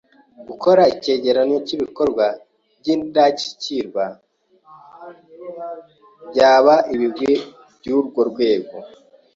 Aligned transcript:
Gukora 0.47 0.83
icyegeranyo 0.93 1.57
cy’ibikorwa 1.65 2.25
by’Indashyikirwa 2.79 4.05
byaba 6.29 6.75
ibigwi 6.93 7.31
by’urwo 7.77 8.21
rwego. 8.31 8.75